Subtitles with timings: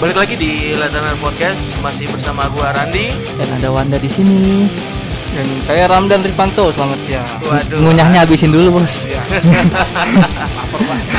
[0.00, 3.12] Balik lagi di Latanan Podcast masih bersama gua Randi.
[3.36, 4.64] Dan ada Wanda di sini.
[5.36, 7.20] Dan saya Ramdan Rifanto, selamat ya.
[7.44, 7.84] Waduh.
[7.84, 9.04] Ngunyahnya habisin dulu, Bos.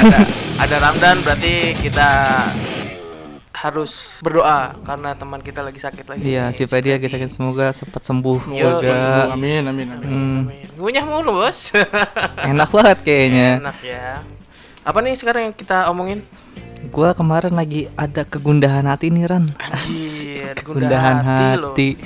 [0.01, 0.17] Ada
[0.65, 2.09] ada Ramdan berarti kita
[3.53, 6.25] harus berdoa karena teman kita lagi sakit lagi.
[6.25, 9.29] Iya, si Freddy lagi sakit semoga cepat sembuh Yo, juga.
[9.29, 10.09] Amin, amin, amin.
[10.09, 10.41] Hmm,
[10.81, 11.69] Ngunyah mulu, Bos.
[12.49, 13.61] enak banget kayaknya.
[13.61, 14.25] Enak ya.
[14.81, 16.25] Apa nih sekarang yang kita omongin?
[16.89, 19.45] Gua kemarin lagi ada kegundahan hati nih, Ran.
[19.61, 21.71] Anjir, Kegundahan gundah loh.
[21.77, 22.01] hati.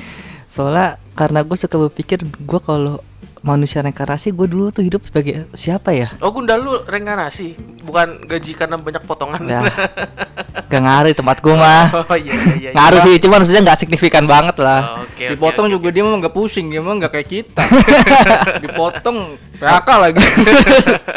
[0.51, 2.99] Soalnya karena gue suka berpikir gue kalau
[3.45, 6.09] manusia reinkarnasi gue dulu tuh hidup sebagai siapa ya?
[6.17, 7.53] Oh, gundal lu reinkarnasi,
[7.85, 9.41] bukan gaji karena banyak potongan.
[9.55, 9.61] Ya,
[10.67, 11.93] gak ngaruh di tempat gue mah.
[11.93, 12.69] oh iya iya iya.
[12.75, 14.97] Ngaruh sih, cuman maksudnya nggak signifikan banget lah.
[14.97, 15.93] Oh, oke, Dipotong oke, juga oke.
[15.93, 17.63] dia mah nggak pusing, dia mah nggak kayak kita.
[18.65, 20.25] Dipotong PHK lagi.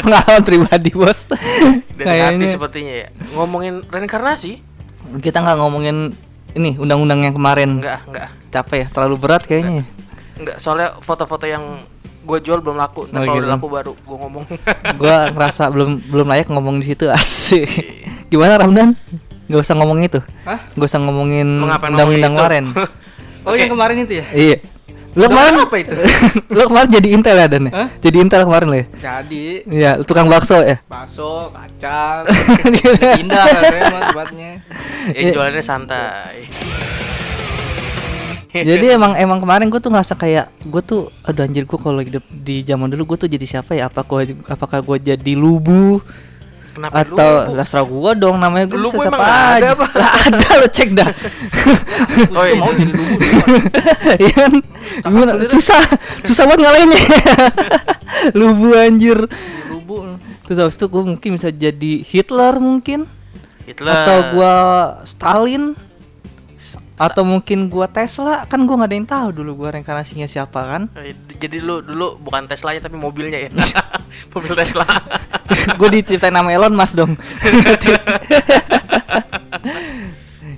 [0.04, 1.24] Pengalaman pribadi bos.
[1.24, 1.40] dari
[1.88, 3.08] hati Kayaknya sepertinya ya.
[3.32, 4.52] Ngomongin reinkarnasi?
[5.24, 6.12] kita nggak ngomongin
[6.52, 7.80] ini undang-undang yang kemarin.
[7.80, 8.28] Enggak, enggak.
[8.52, 9.88] Capek ya, terlalu berat kayaknya.
[10.36, 11.80] Enggak, soalnya foto-foto yang
[12.28, 13.08] gue jual belum laku.
[13.08, 13.40] Ntar Oh, kalau gitu.
[13.40, 14.44] udah laku baru gue ngomong.
[14.94, 17.64] Gua ngerasa belum belum layak ngomong di situ asik.
[18.28, 18.92] Gimana Ramdan?
[19.48, 20.20] Gak usah ngomong itu.
[20.44, 20.60] Hah?
[20.76, 22.64] Gak usah ngomongin undang-undang ngomongin kemarin.
[23.42, 23.64] Oh, Oke.
[23.64, 24.26] yang kemarin itu ya?
[24.30, 24.56] iya.
[25.16, 25.96] Lu kemarin apa itu?
[26.52, 27.64] lu kemarin jadi intel ya Dan?
[27.66, 27.88] ya?
[27.98, 28.86] Jadi intel kemarin lo ya?
[28.92, 30.84] Jadi Iya, tukang bakso ya.
[30.84, 32.28] bakso, kacang,
[33.16, 34.50] pindah emang tempatnya.
[35.16, 36.44] ya jualannya santai.
[38.70, 42.24] Jadi emang emang kemarin gue tuh ngerasa kayak gue tuh aduh anjir gue kalau hidup
[42.32, 43.92] di zaman dulu gue tuh jadi siapa ya?
[43.92, 46.00] Apa gua, apakah gue jadi lubu
[46.72, 47.58] Kenapa atau lu?
[47.58, 49.68] lah serah gue dong namanya gue bisa siapa ada aja.
[49.74, 49.86] apa?
[49.98, 51.10] Lah ada lo cek dah.
[52.38, 52.54] Oh, iya.
[52.56, 53.16] mau jadi lubu.
[54.22, 54.52] Iya kan?
[55.50, 55.82] Susah,
[56.22, 57.04] susah banget ngalahinnya.
[58.38, 59.18] lubu anjir.
[59.68, 60.16] Lubu.
[60.46, 63.04] Terus habis itu gue mungkin bisa jadi Hitler mungkin
[63.68, 63.92] Hitler.
[63.92, 64.54] atau gua
[65.04, 65.76] Stalin
[66.98, 70.82] atau mungkin gua Tesla kan gua nggak ada yang tahu dulu gua reinkarnasinya siapa kan?
[70.98, 73.50] Eh, Jadi lu dulu bukan Tesla ya tapi mobilnya ya.
[74.34, 74.84] Mobil Tesla.
[75.78, 77.14] gue diceritain nama Elon Musk dong.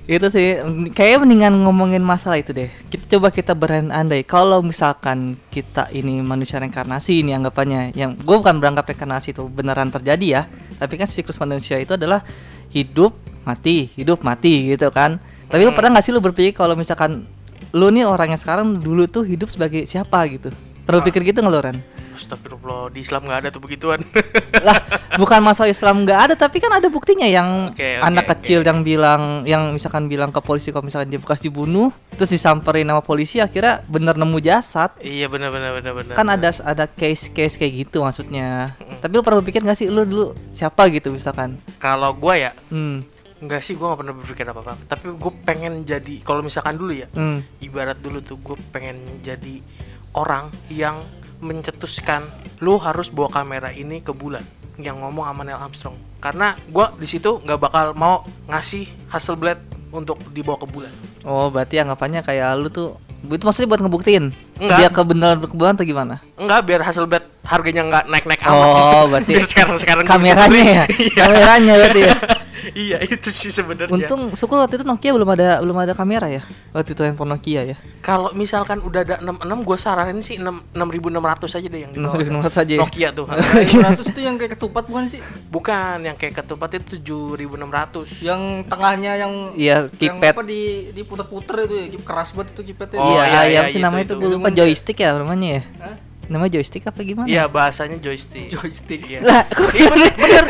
[0.09, 0.59] Itu sih
[0.91, 2.67] kayak mendingan ngomongin masalah itu deh.
[2.91, 8.59] Kita coba kita berandai kalau misalkan kita ini manusia reinkarnasi ini anggapannya yang gue bukan
[8.59, 10.41] beranggapan reinkarnasi itu beneran terjadi ya.
[10.75, 12.27] Tapi kan siklus manusia itu adalah
[12.75, 15.19] hidup mati hidup mati gitu kan
[15.51, 15.75] tapi lu Hmm.
[15.75, 17.27] pernah nggak sih lu berpikir kalau misalkan
[17.69, 20.49] lu nih orang yang sekarang dulu tuh hidup sebagai siapa gitu
[20.81, 21.05] pernah Ah.
[21.05, 21.77] pikir gitu nggak lu Ran?
[22.11, 23.97] Astagfirullah, di Islam nggak ada tuh begituan.
[24.67, 24.77] lah
[25.15, 28.31] bukan masalah Islam nggak ada tapi kan ada buktinya yang Oke, oke, anak oke.
[28.35, 32.85] kecil yang bilang yang misalkan bilang ke polisi kalau misalkan dia bekas dibunuh terus disamperin
[32.85, 36.13] sama polisi akhirnya bener nemu jasad iya benar benar benar benar.
[36.13, 40.03] kan ada ada case case kayak gitu maksudnya tapi lu pernah berpikir nggak sih lu
[40.03, 43.10] dulu siapa gitu misalkan kalau gua ya hmm
[43.41, 44.73] Enggak sih, gua nggak pernah berpikir apa-apa.
[44.85, 47.65] Tapi gue pengen jadi, kalau misalkan dulu ya, hmm.
[47.65, 49.65] ibarat dulu tuh gue pengen jadi
[50.13, 51.01] orang yang
[51.41, 52.29] mencetuskan
[52.61, 54.45] lu harus bawa kamera ini ke bulan
[54.77, 55.97] yang ngomong sama Neil Armstrong.
[56.21, 59.57] Karena gua di situ nggak bakal mau ngasih Hasselblad
[59.89, 60.93] untuk dibawa ke bulan.
[61.25, 64.25] Oh berarti anggapannya kayak lu tuh itu maksudnya buat ngebuktiin?
[64.61, 64.77] Enggak.
[64.77, 66.15] dia kebenaran kebenaran atau gimana?
[66.37, 68.67] Enggak biar Hasselblad harganya nggak naik-naik amat.
[68.69, 70.85] Oh berarti biar sekarang-sekarang gua bisa kameranya ya?
[71.01, 71.23] Iya.
[71.25, 72.15] kameranya berarti ya
[72.73, 76.41] iya itu sih sebenarnya Untung syukur waktu itu Nokia belum ada belum ada kamera ya.
[76.71, 77.75] Waktu itu handphone Nokia ya.
[78.01, 82.17] kalau misalkan udah ada 66 gue saranin sih 6 6600 aja deh yang di bawah
[82.17, 82.79] 6600 aja ya.
[82.81, 85.21] Nokia tuh 100 itu yang kayak ketupat bukan sih?
[85.47, 90.33] bukan yang kayak ketupat itu 7600 Yang tengahnya yang Iya, yang keypad.
[90.33, 90.61] apa di
[90.91, 92.97] diputer-puter itu ya, keras banget itu keypadnya.
[92.97, 94.15] Oh, iya, iya, iya, iya, sih itu, namanya itu.
[94.15, 95.63] itu gue lupa joystick ya namanya ya.
[95.81, 95.95] Hah?
[96.31, 97.27] Nama joystick apa gimana?
[97.27, 98.47] Iya bahasanya joystick.
[98.49, 99.03] Joystick.
[99.03, 99.19] Iya.
[99.19, 100.45] Lah, kok Iya bener, bener,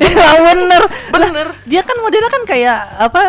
[0.00, 0.82] Iya bener.
[1.10, 1.46] bener.
[1.66, 3.22] Dia kan modelnya kan kayak apa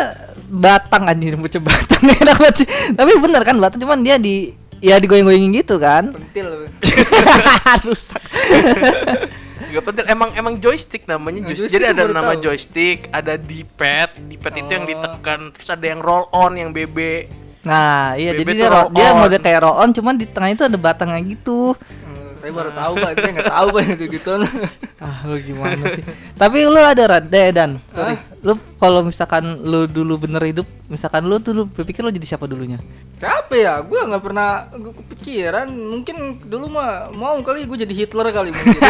[0.48, 2.68] batang anjir bocah batang enak banget sih.
[2.94, 6.14] Tapi bener kan batang cuman dia di ya digoyang-goyangin gitu kan.
[6.14, 6.70] Pentil.
[7.84, 8.22] Rusak.
[9.68, 10.06] Gak penting.
[10.06, 11.66] Emang emang joystick namanya Nah, joystick.
[11.68, 12.42] joystick Jadi ada nama tahu.
[12.46, 14.88] joystick, ada D-pad, D-pad itu yang Oh.
[14.88, 17.26] ditekan, terus ada yang roll on, yang BB.
[17.66, 19.16] Nah, iya jadi dia roll dia on.
[19.26, 21.74] model kayak roll on cuman di tengah itu ada batangnya gitu.
[21.74, 24.32] Hmm, saya baru tahu pak, saya nggak tahu pak itu gitu.
[24.98, 26.02] Ah, lu gimana sih?
[26.34, 27.78] Tapi lu ada Rad, eh, Dan.
[27.94, 28.18] Sorry.
[28.42, 32.82] Lu kalau misalkan lu dulu bener hidup, misalkan lu dulu berpikir lu jadi siapa dulunya?
[33.14, 33.78] Siapa ya?
[33.86, 35.70] Gue nggak pernah kepikiran.
[35.70, 38.74] Mungkin dulu mah mau kali gue jadi Hitler kali mungkin.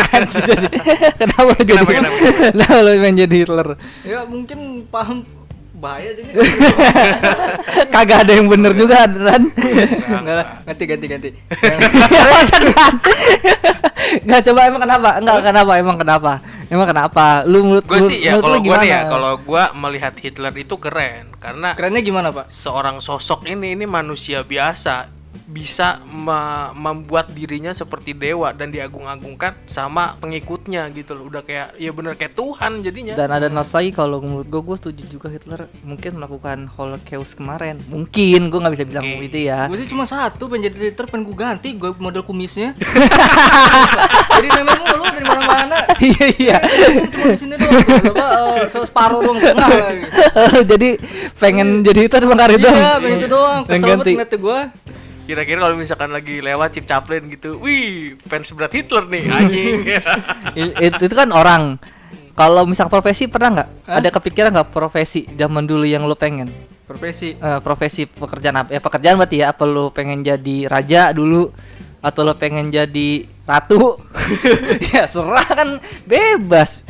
[1.21, 1.77] kenapa jadi?
[1.77, 2.17] Kenapa, kenapa?
[2.57, 3.69] Kenapa lu pengen jadi Hitler?
[4.09, 5.29] ya mungkin paham
[5.79, 6.35] bahaya sih ini.
[7.95, 9.07] Kagak ada yang bener juga.
[9.07, 11.29] Enggak lah, ganti ganti ganti.
[14.25, 15.09] Nggak coba emang kenapa?
[15.21, 16.33] Enggak kenapa emang kenapa?
[16.69, 17.25] Emang kenapa?
[17.49, 20.77] Lu menurut gue lu- sih ya kalau lu gue ya kalau gue melihat Hitler itu
[20.77, 22.51] keren karena Kerennya gimana pak?
[22.51, 25.09] seorang sosok ini ini manusia biasa
[25.49, 31.89] bisa me- membuat dirinya seperti dewa dan diagung-agungkan sama pengikutnya gitu loh udah kayak ya
[31.89, 36.21] bener kayak Tuhan jadinya Dan ada lagi kalau menurut gue, gue setuju juga Hitler mungkin
[36.21, 37.81] melakukan Holocaust kemarin.
[37.89, 39.25] Mungkin, gue nggak bisa bilang Oke.
[39.25, 39.65] itu ya.
[39.73, 42.77] Gue sih cuma satu pengen jadi liter pengen gue ganti gue model kumisnya.
[44.37, 45.79] jadi memang mulu dari mana-mana.
[45.97, 46.59] Iya iya.
[47.09, 47.73] Cuma di sini doang.
[47.73, 48.27] tuh, Apa
[48.69, 49.37] eh, separuh doang.
[50.71, 50.89] Jadi
[51.39, 52.77] pengen jadi itu emang hari doang.
[52.77, 53.61] Iya, pengen itu doang.
[53.67, 54.59] Kesel banget ngeliat gue.
[55.29, 59.75] Kira-kira kalau misalkan lagi lewat Chip Chaplin gitu wih fans berat Hitler nih anjing
[60.65, 61.77] I- itu, kan orang.
[62.33, 63.69] Kalau misal profesi pernah nggak?
[63.85, 66.49] Ada kepikiran nggak profesi zaman dulu yang lu pengen?
[66.87, 67.35] Profesi.
[67.35, 68.73] Eh, profesi pekerjaan apa?
[68.73, 69.51] Ya pekerjaan berarti ya.
[69.51, 71.51] Apa lu pengen jadi raja dulu?
[71.99, 73.99] Atau lu pengen jadi ratu?
[74.95, 76.87] ya serah kan bebas.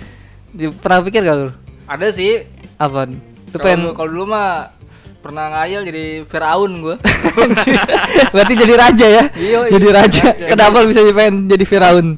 [0.52, 1.49] Pernah pikir gak lu?
[1.88, 2.44] Ada sih.
[2.76, 3.08] Apa?
[3.08, 4.77] Kalau pengen kalau dulu mah
[5.28, 6.96] pernah ngayal jadi Firaun gue.
[8.32, 9.25] berarti jadi raja ya?
[9.36, 10.22] Iya, jadi raja.
[10.32, 10.46] Raja.
[10.56, 12.16] Kenapa bisa pengen jadi Firaun?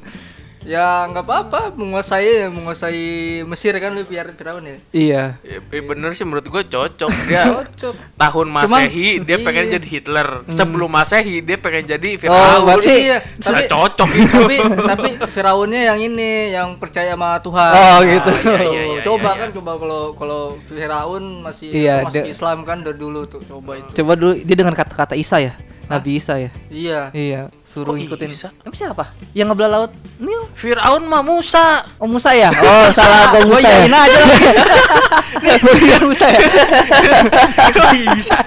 [0.60, 3.02] Ya nggak apa-apa menguasai menguasai
[3.42, 4.76] Mesir kan lu biar Firaun ya.
[4.90, 5.22] Iya.
[5.40, 7.94] ya, bener sih menurut gue cocok dia Cocok.
[8.14, 9.72] tahun Cuman- masehi dia pengen iya.
[9.74, 14.56] jadi Hitler sebelum masehi dia pengen jadi Oh, Firaun berarti Iya, tapi- cocok itu tapi
[14.84, 17.72] tapi Firaunnya yang ini yang percaya sama Tuhan.
[17.72, 18.30] Oh, gitu.
[18.30, 22.58] iya, iya, iya, coba iya, kan coba kalau kalau Firaun masih Iya, masuk dia- Islam
[22.62, 23.90] kan dari dulu tuh coba itu.
[23.96, 25.56] Coba dulu dia dengan kata-kata Isa ya.
[25.90, 26.50] Nabi Isa ya.
[26.70, 27.00] Iya.
[27.10, 28.30] Iya, suruh Kok ngikutin.
[28.30, 28.48] Isa?
[28.56, 29.10] Emang siapa?
[29.34, 30.46] Yang ngebelah laut Nil.
[30.54, 32.46] Firaun mah Musa Oh Musa ya?
[32.48, 33.90] Oh salah gua Musa ya.
[33.90, 34.46] aja lagi.
[36.00, 36.38] Musa ya.
[37.74, 38.38] Kok bisa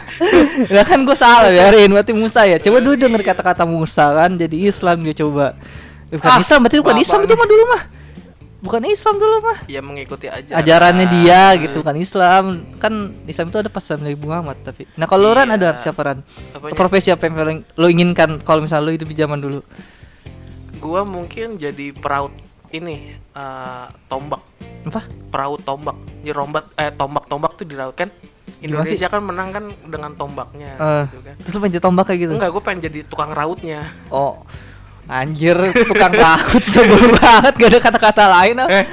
[0.69, 2.57] Lah kan gua salah biarin berarti Musa ya.
[2.57, 5.59] Coba dulu denger kata-kata Musa kan jadi Islam dia coba.
[6.07, 7.81] Eh, Bukan Ah, Islam berarti bukan Islam itu mah dulu mah.
[8.63, 9.59] Bukan Islam dulu mah.
[9.67, 12.63] ya mengikuti aja Ajarannya dia gitu kan Islam.
[12.77, 12.93] Kan
[13.25, 14.87] Islam itu ada pasal Nabi Muhammad tapi.
[14.95, 15.59] Nah, kalau lu Ran Iya.
[15.59, 16.23] ada siapa Ran?
[16.49, 16.71] Apanya?
[16.73, 19.59] Profesi apa yang paling lo inginkan kalau misalnya lu itu di zaman dulu?
[20.75, 22.35] gua mungkin jadi peraut
[22.69, 24.43] ini eh, tombak
[24.83, 25.07] Apa?
[25.29, 28.11] peraut tombak jadi rombat eh tombak tombak tuh diraut kan?
[28.59, 32.19] Indonesia kan menang kan dengan tombaknya Eh, gitu kan terus lu pengen jadi tombak kayak
[32.21, 32.31] gitu?
[32.33, 34.43] enggak gue pengen jadi tukang rautnya Oh,
[35.03, 38.69] anjir, tukang takut sebel banget, gak ada kata-kata lain ah.
[38.71, 38.85] eh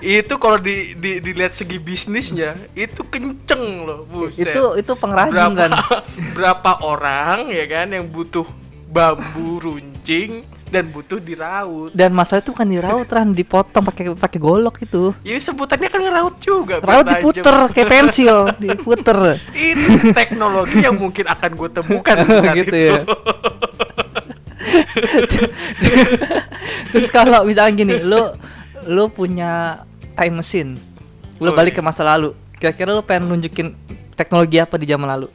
[0.00, 5.54] itu kalau di, di dilihat segi bisnisnya itu kenceng loh buset Itu itu pengrajin berapa
[5.54, 5.70] kan.
[6.36, 8.48] berapa orang ya kan yang butuh
[8.88, 14.84] bambu runcing dan butuh diraut Dan masalah itu kan diraut Ran, dipotong pakai pakai golok
[14.84, 15.16] itu.
[15.24, 19.40] ya sebutannya kan ngeraut juga Raut diputer kayak pensil, diputer.
[19.52, 23.00] ini teknologi yang mungkin akan gue temukan di saat Gitu itu ya.
[26.88, 28.22] Terus kalau misalnya gini, lu
[28.86, 29.82] lu punya
[30.14, 30.70] time machine.
[31.38, 31.78] Lu Oh, balik iya.
[31.78, 32.32] ke masa lalu.
[32.54, 33.76] Kira-kira lu pengen nunjukin
[34.12, 35.28] teknologi apa di zaman lalu?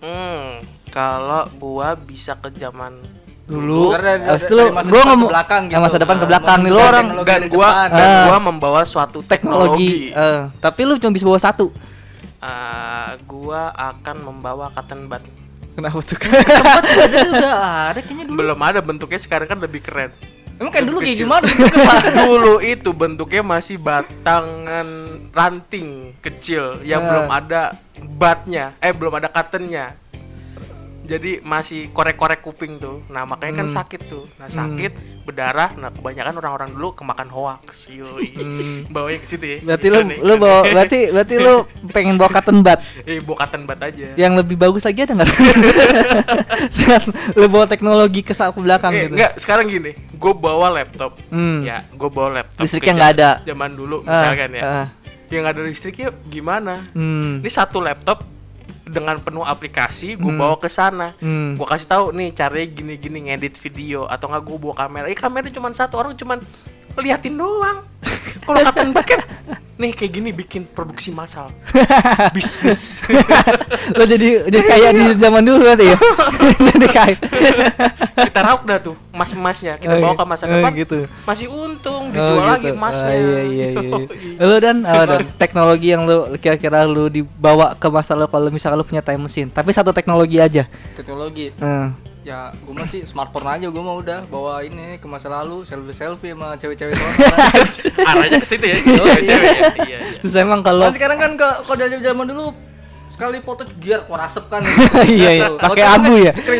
[0.00, 2.96] Hmm, kalau gua bisa ke zaman
[3.44, 3.92] Dulu.
[3.92, 5.84] Habis itu lu gua ngomong ke belakang yang gitu.
[5.84, 8.24] masa depan ke Nah, belakang nih lu membuka orang dan gua dan Ah.
[8.24, 10.08] gua membawa suatu teknologi.
[10.10, 11.68] eh, tapi lu cuma bisa bawa satu.
[12.40, 15.20] Eh, gua akan membawa cotton bud.
[15.74, 16.16] Kenapa tuh?
[16.16, 16.82] Tempat
[17.34, 17.54] udah
[17.90, 18.36] ada kayaknya dulu.
[18.38, 20.14] Belum ada bentuknya sekarang kan lebih keren.
[20.54, 21.26] Emang kayak dulu kayak Kecil.
[21.26, 21.46] gimana?
[22.22, 24.86] Dulu itu bentuknya masih batangan
[25.34, 27.08] ranting kecil yang Ah.
[27.10, 27.62] belum ada
[28.14, 29.98] batnya, eh belum ada cottonnya.
[31.04, 33.04] Jadi masih korek-korek kuping tuh.
[33.06, 33.76] Nah, makanya kan Hmm.
[33.76, 34.24] sakit tuh.
[34.34, 34.92] Nah, sakit,
[35.22, 35.72] berdarah.
[35.74, 37.88] Nah, kebanyakan orang-orang dulu kemakan hoax.
[37.88, 38.32] Yoi.
[38.94, 39.58] Bawanya ke situ ya.
[39.62, 41.54] berarti lu nih, lu bawa berarti berarti lu
[41.88, 42.80] pengen bawa cotton bud.
[43.04, 44.08] Eh, bawa cotton bud aja.
[44.14, 45.30] Yang lebih bagus lagi ada nggak?
[47.34, 49.14] Lu bawa teknologi ke saku belakang Eh, gitu.
[49.14, 51.20] enggak, sekarang gini, gue bawa laptop.
[51.28, 51.60] Hmm.
[51.62, 52.64] Ya, gue bawa laptop.
[52.64, 53.30] Listriknya nggak ada.
[53.44, 54.62] Zaman dulu, Ah, misalkan ya.
[54.64, 54.86] ah.
[55.28, 56.74] Yang ada listriknya gimana?
[56.92, 57.40] Hmm.
[57.40, 58.22] Ini satu laptop
[58.84, 60.40] dengan penuh aplikasi, gue Hmm.
[60.40, 61.16] bawa ke sana.
[61.18, 61.56] Hmm.
[61.56, 65.06] Gue kasih tahu nih caranya gini-gini ngedit video atau nggak gue bawa kamera.
[65.08, 66.38] Eh kamera cuma satu orang cuman
[66.96, 67.78] liatin doang.
[68.44, 69.20] Kalau kata kan
[69.74, 71.48] nih kayak gini bikin produksi massal.
[72.36, 73.02] Bisnis.
[73.96, 75.98] Lo jadi jadi kayak di zaman dulu berarti ya.
[76.70, 77.18] jadi kayak.
[78.14, 80.20] kita rauk dah tuh emas-emasnya kita Oh, bawa iya.
[80.20, 80.98] ke masa Oh, depan gitu.
[81.24, 82.76] masih untung Oh, dijual lagi gitu.
[82.76, 83.90] emasnya Ah, iya iya iya.
[84.38, 84.44] Yoi.
[84.44, 88.78] Lu dan apa dan teknologi yang lu kira-kira lu dibawa ke masa lu kalau misalnya
[88.78, 90.68] lu punya time machine, tapi satu teknologi aja.
[90.94, 91.50] Teknologi.
[91.58, 91.90] Hmm.
[92.24, 96.32] Ya, gue masih smartphone aja gue mau udah bawa ini ke masa lalu selfie selfie
[96.32, 96.96] sama cewek-cewek
[98.08, 101.48] arahnya ke situ ya cewek-cewek ya iya iya Terus emang kalau Kan sekarang kan ke
[101.68, 102.56] kalau dari zaman dulu
[103.14, 104.66] sekali foto gear keluar asap kan.
[105.06, 105.48] Iya, iya.
[105.54, 106.32] Pakai abu ya?
[106.34, 106.54] Bukan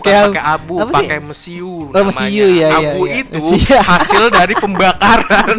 [0.00, 0.96] Pakai pakai abu, apa sih?
[0.98, 1.70] pakai mesiu.
[1.70, 2.08] Oh, namanya.
[2.10, 3.14] mesiu, ya, ya, Abu ya.
[3.22, 3.44] itu
[3.78, 5.56] hasil dari pembakaran.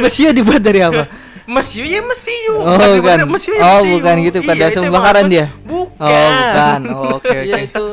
[0.00, 1.04] Mesiu dibuat dari apa?
[1.46, 2.54] Mesiu ya mesiu.
[2.56, 3.16] Oh, Bukan bukan.
[3.28, 3.92] Mesiu ya Oh, mesiu.
[3.96, 5.32] bukan gitu, pada Iya, itu langsung emang bakaran apa?
[5.32, 5.46] dia?
[5.62, 6.02] Bukan.
[6.02, 6.80] Oh, bukan.
[6.88, 7.64] Oh, oke Iya oke.
[7.64, 7.86] itu.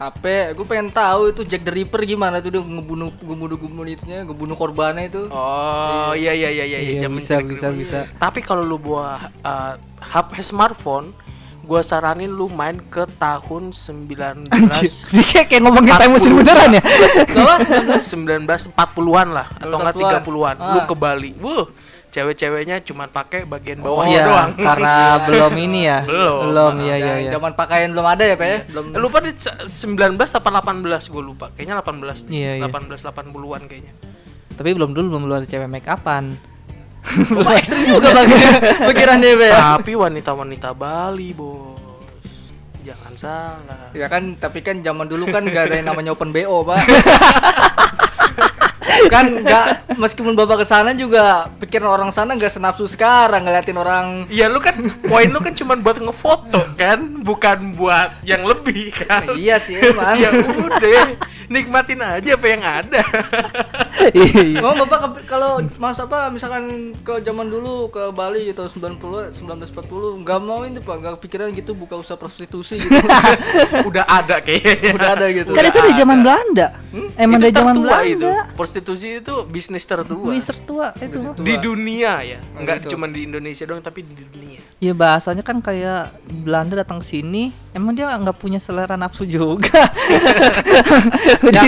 [0.00, 4.24] HP, gue pengen tahu itu Jack the Ripper gimana tuh dia ngebunuh ngebunuh ngebunuh itunya,
[4.24, 5.28] ngebunuh korbannya itu.
[5.28, 7.76] Oh, iya iya iya iya, Iya, zaman bisa, Jack bisa, dulu.
[7.78, 7.98] bisa.
[8.16, 11.12] Tapi kalau lu bawa uh, HP smartphone,
[11.60, 16.40] gua saranin lu main ke tahun 19 Anjir, dia kayak, kayak ngomongin time machine 40.
[16.40, 16.82] beneran ya?
[17.30, 17.54] Bawa
[17.94, 20.22] 1940-an lah atau enggak 40-an.
[20.24, 20.56] 30-an.
[20.64, 20.86] Lu Ah.
[20.86, 21.30] ke Bali.
[21.36, 21.64] Wuh,
[22.10, 24.50] cewek-ceweknya cuman pakai bagian bawah Iya, doang.
[24.54, 24.94] karena
[25.26, 25.98] belum ini ya.
[26.02, 26.50] Belum.
[26.50, 27.30] Belum, iya iya iya.
[27.30, 28.58] Zaman pakaian belum ada ya, Pak ya?
[28.66, 28.84] Belum.
[28.98, 29.54] lupa di se-
[29.86, 31.46] 19 apa 18 gue lupa.
[31.50, 32.26] Kayaknya 18.
[32.28, 32.66] Iya, iya.
[32.66, 33.94] 18 80-an kayaknya.
[34.52, 36.36] Tapi belum dulu belum ada cewek make upan.
[37.32, 38.28] Bapak ekstrim juga Bang.
[38.92, 39.58] Pikiran dia, Pak ya.
[39.74, 41.80] Tapi wanita-wanita Bali, Bos.
[42.80, 43.88] Jangan salah.
[43.92, 46.80] Ya kan, tapi kan zaman dulu kan gak ada yang namanya open BO, Pak.
[49.08, 54.06] Kan nggak meskipun bapak ke sana juga pikiran orang sana nggak senafsu sekarang ngeliatin orang
[54.28, 54.76] Iya lu kan
[55.06, 59.32] poin lu kan cuma buat ngefoto kan, bukan buat yang lebih kan.
[59.38, 61.04] iya sih emang ya udah,
[61.48, 63.02] nikmatin aja apa yang ada.
[64.10, 64.64] Iya.
[64.64, 70.40] Mau bapak kalau mas apa misalkan ke zaman dulu ke Bali gitu 90 1940 nggak
[70.40, 72.96] mau itu pak nggak pikiran gitu buka usaha prostitusi gitu
[73.88, 74.96] Udah ada kayaknya.
[74.96, 76.68] udah ada gitu Kan itu dari zaman Belanda.
[77.14, 78.26] Emang itu dari zaman tertua itu.
[78.26, 78.56] Belanda.
[78.56, 80.30] Prostitusi itu bisnis tertua.
[80.32, 81.18] Mister tua itu.
[81.20, 81.44] Tua.
[81.44, 82.96] Di dunia ya, enggak gitu.
[82.96, 84.60] cuma di Indonesia doang tapi di dunia.
[84.80, 89.68] Ya bahasanya kan kayak Belanda datang ke sini, emang dia nggak punya selera nafsu juga.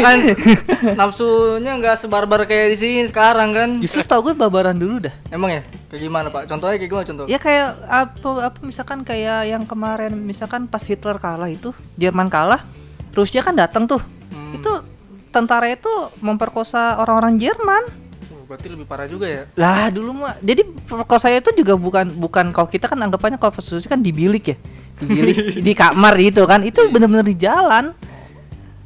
[0.02, 0.18] kan
[0.98, 5.14] nafsunya nggak sebarbar kayak di sini sekarang kan Justru tau gue babaran dulu dah.
[5.34, 9.50] emang ya kayak gimana pak contohnya kayak gimana contoh Ya kayak apa apa misalkan kayak
[9.50, 12.62] yang kemarin misalkan pas Hitler kalah itu, Jerman kalah,
[13.10, 13.98] Rusia kan datang tuh.
[14.30, 14.54] Hmm.
[14.54, 14.86] Itu
[15.34, 15.90] tentara itu
[16.22, 17.90] memperkosa orang-orang Jerman.
[18.30, 20.38] Oh, berarti lebih parah juga ya Lah dulu mah.
[20.38, 24.54] Jadi perkosaan itu juga bukan bukan kalau kita kan anggapannya kalau prostitusi kan di bilik
[24.54, 24.56] ya.
[25.02, 25.36] Di bilik
[25.66, 26.62] di kamar gitu kan.
[26.62, 27.90] Itu bener-bener di jalan.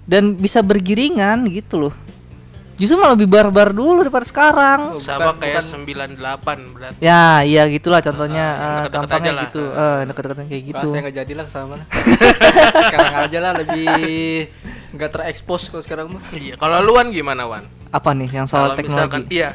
[0.09, 1.95] Dan bisa bergiringan gitu loh.
[2.77, 4.81] Justru malah lebih barbar dulu daripada sekarang.
[4.93, 6.99] Oh, Sama bukan- kayak bukan- 98 berarti.
[7.01, 9.63] Ya, iya gitulah contohnya eh, deket-deket gampangnya gitu.
[9.67, 10.77] Eh, deket-deket kayak gitu.
[10.77, 10.87] gitu.
[10.87, 11.77] saya nggak jadi lah ke sana
[12.87, 13.89] sekarang aja lah lebih
[14.93, 17.65] nggak terekspos kalau sekarang mah Iya, kalau lu Wan gimana Wan?
[17.89, 19.35] Apa nih yang soal Kalau misalkan teknologi?
[19.35, 19.51] iya,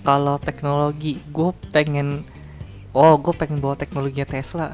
[0.00, 2.24] Kalau teknologi, gue pengen
[2.90, 4.72] Oh, gue pengen bawa teknologinya Tesla.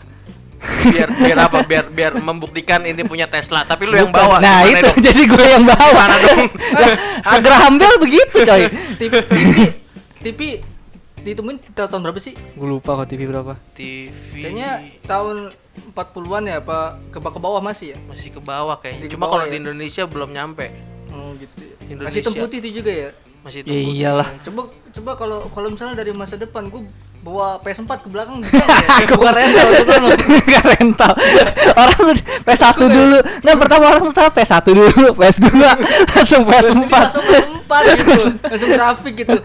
[0.85, 1.59] Biar biar apa?
[1.62, 4.38] Biar biar membuktikan ini punya Tesla, tapi lu yang bawa.
[4.38, 4.97] Nah, itu dong?
[5.00, 6.04] jadi gue yang bawa.
[6.18, 6.49] Dong?
[7.25, 8.68] Ah, Graham Bell begitu, coy.
[8.99, 9.12] TV
[10.21, 10.40] TV
[11.16, 13.56] ditemuin ta- tahun berapa sih gue lupa kok TV berapa.
[13.73, 14.71] TV kayaknya
[15.02, 15.56] tahun
[15.90, 19.09] 40-an ya apa ke ke bawah masih ya masih ke bawah kayaknya.
[19.09, 19.50] Masih Cuma kalau ya?
[19.50, 20.68] di Indonesia belum nyampe.
[21.09, 21.75] oh gitu ya.
[21.75, 22.18] masih Indonesia.
[22.21, 23.09] hitam putih itu juga ya
[23.40, 23.88] Masih Ya tunggu.
[23.90, 24.28] iyalah.
[24.42, 26.85] coba coba kalau kalau misalnya dari masa depan gue
[27.24, 29.06] bawa PS4 ke belakang bisa nggak ya?
[29.16, 30.08] bukan rental ke sono.
[30.44, 31.12] Gak rental.
[31.72, 33.18] Orang tuh PS1 dulu.
[33.40, 34.84] Nah, pertama orang tuh tahu PS1 dulu,
[35.24, 35.46] PS2,
[36.04, 36.92] langsung PS4.
[36.92, 38.12] langsung PS4 gitu
[38.52, 39.36] langsung grafik gitu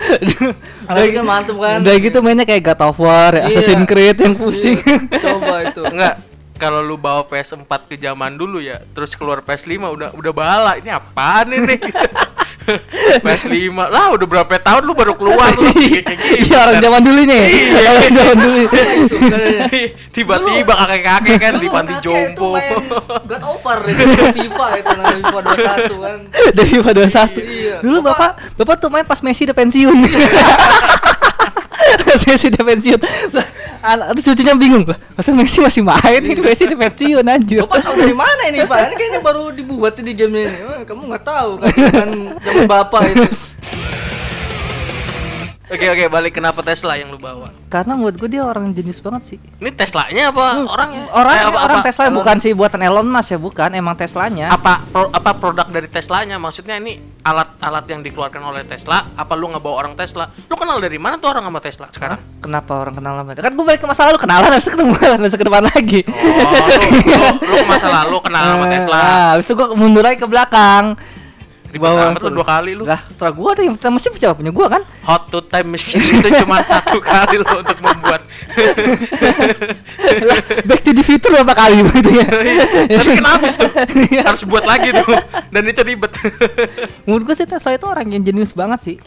[0.83, 3.63] grafiknya mantep kan Udah gitu mainnya kayak God of War, ya, Iya.
[3.63, 4.75] Assassin's Creed yang pusing.
[4.75, 6.13] Iya, coba itu Enggak,
[6.59, 10.75] kalau lu bawa PS4 ke zaman dulu ya, terus keluar PS5 udah udah bala.
[10.75, 11.79] Ini apaan ini?
[13.26, 16.50] PS5 lah udah berapa tahun lu baru keluar lu kayak gitu.
[16.50, 17.48] Iya orang zaman dulunya ya.
[17.48, 17.90] Iya.
[17.90, 18.62] Orang zaman dulu.
[19.10, 19.62] Sebenarnya.
[20.10, 22.50] Tiba-tiba kakek-kakek kan di Dulu panti jompo.
[23.26, 24.04] God over itu
[24.36, 25.40] FIFA itu namanya FIFA
[25.90, 26.18] 21 kan.
[26.58, 27.40] Dari pada satu.
[27.40, 27.76] Iya.
[27.82, 29.98] Dulu Bapak- bapak bapak tuh main pas Messi udah pensiun.
[32.08, 33.00] Pas Messi udah pensiun.
[33.34, 33.46] Lah,
[34.13, 34.98] terus cucunya bingung lah.
[35.15, 36.22] Masa Messi masih main?
[36.22, 37.60] Ini Messi udah pensiun anjir.
[37.65, 38.77] Bapak tahu dari mana ini Pak?
[38.89, 40.60] Ini kayaknya baru dibuat di game ini.
[40.65, 43.25] Wah, kamu nggak tahu kan zaman zaman Bapak itu.
[45.70, 47.54] Oke oke, balik kenapa Tesla yang lu bawa?
[47.68, 49.38] Karena menurut gue dia orang jenius banget sih.
[49.56, 51.06] Ini Teslanya apa orangnya?
[51.08, 53.70] Orang Eh, apa, orang apa, Tesla bukan sih buatan Elon Musk ya, bukan.
[53.72, 54.50] Emang Teslanya.
[54.50, 56.36] apa pro- apa produk dari Teslanya?
[56.36, 59.14] Maksudnya ini alat-alat yang dikeluarkan oleh Tesla.
[59.14, 60.26] Apa lu nggak bawa orang Tesla?
[60.44, 62.18] Lu kenal dari mana tuh orang sama Tesla sekarang?
[62.40, 63.30] Kenapa orang kenal lama?
[63.32, 64.94] Kan gue balik ke masa lalu kenalan habis itu ketemu
[65.30, 66.02] itu ke depan lagi.
[66.02, 68.98] Oh, lu, lu, lu ke masa lalu kenal sama Eh, Tesla.
[68.98, 70.98] Nah, habis itu gue mundur lagi ke belakang.
[71.70, 72.84] Ribet amat lu dua kali lu.
[72.84, 74.82] Lah, setelah gue ada yang mesin siapa punya gue kan?
[75.06, 78.26] Hot to time machine itu cuma satu kali lo untuk membuat.
[80.26, 82.28] Lah, Back to the future berapa kali begitu ya?
[82.90, 83.70] Tapi kan habis tuh.
[84.10, 84.22] Iya.
[84.26, 85.06] Harus buat lagi tuh.
[85.54, 86.12] Dan itu ribet.
[87.06, 88.98] Menurut gue sih Tesla itu orang yang jenius banget sih.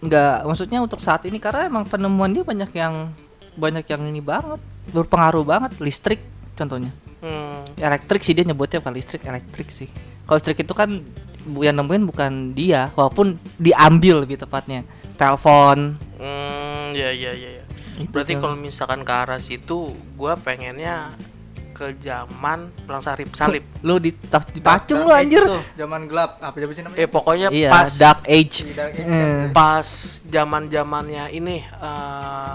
[0.00, 3.12] Enggak, maksudnya untuk saat ini karena emang penemuan dia banyak yang
[3.56, 4.60] banyak yang ini banget.
[4.90, 6.18] berpengaruh banget listrik
[6.58, 9.86] contohnya Hmm, elektrik sih dia nyebutnya bukan listrik elektrik sih
[10.24, 11.04] kalau listrik itu kan
[11.58, 14.86] yang nemuin bukan dia walaupun diambil lebih tepatnya
[15.18, 17.50] telepon hmm, ya ya ya.
[17.60, 17.64] ya.
[18.00, 21.12] Itu Berarti kalau misalkan ke arah situ, gua pengennya
[21.76, 23.64] ke zaman perang salib, salib.
[23.86, 24.12] lu di
[24.52, 28.68] dipacung lu anjir tuh, zaman gelap apa sih namanya Eh pokoknya iya pas dark age
[28.68, 29.08] Iya, Dark Age.
[29.08, 29.88] Eh, pas
[30.28, 32.54] zaman zamannya ini eh,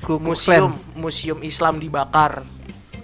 [0.00, 2.44] Ku Klux museum museum Islam dibakar.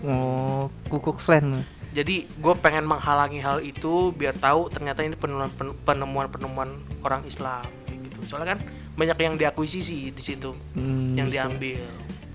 [0.04, 1.60] oh Ku Klux Klan.
[1.90, 6.70] Jadi gue pengen menghalangi hal itu biar tahu ternyata ini penemuan penemuan penemuan
[7.00, 7.66] orang Islam
[8.00, 8.22] gitu.
[8.24, 8.60] Soalnya kan
[8.92, 11.44] banyak yang diakuisisi di situ, Hmm, yang bisa.
[11.44, 11.82] diambil.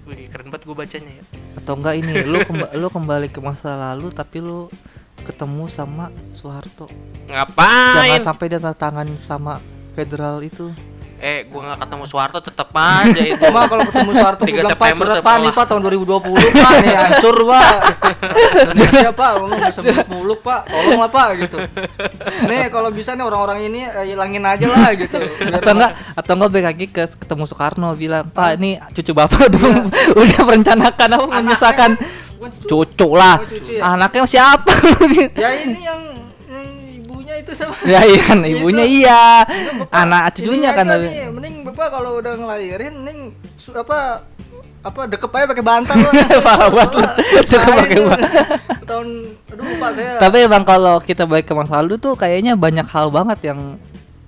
[0.06, 1.24] Wih, keren banget gue bacanya ya.
[1.56, 4.70] atau enggak ini lu kemba- lu kembali ke masa lalu tapi lu
[5.18, 6.86] ketemu sama Soeharto
[7.26, 8.22] jangan Ngapain?
[8.22, 9.58] sampai dia tangan sama
[9.92, 10.70] federal itu
[11.18, 13.40] Eh, gue nggak ketemu Soeharto tetep aja itu.
[13.40, 16.22] Cuma kalau ketemu Soeharto 3 gue bilang September Pak nih kalah." Pak tahun 2020
[16.54, 17.66] Pak nih hancur Pak
[18.68, 21.58] Indonesia Pak ngomong bisa muluk Pak tolong lah Pak gitu
[22.46, 26.32] Nih kalau bisa nih orang-orang ini eh, hilangin aja lah gitu Biar atau enggak atau
[26.36, 29.64] enggak balik lagi ke ketemu Soekarno bilang Pak ini cucu bapak udah
[30.22, 31.92] udah merencanakan apa menyusahkan
[32.36, 32.68] Bukan cucu.
[32.86, 33.82] cucu lah Oh, cucu ya.
[33.88, 34.72] anaknya siapa
[35.34, 36.25] Ya ini yang
[37.36, 37.76] ibunya itu sama.
[37.84, 39.22] Ya iya kan ibunya iya.
[39.44, 41.08] Bapak, anak cucunya kan tapi.
[41.12, 43.20] nih, mending bapak kalau udah ngelahirin mending
[43.60, 44.24] su- apa
[44.86, 46.14] apa dekep aja pakai bantal lah.
[46.46, 47.10] Parah banget.
[47.44, 48.06] Dekep pakai tuh.
[48.08, 48.32] bantal.
[48.86, 49.08] tahun
[49.52, 50.12] aduh lupa saya.
[50.22, 53.60] Tapi emang kalau kita balik ke masa lalu tuh kayaknya banyak hal banget yang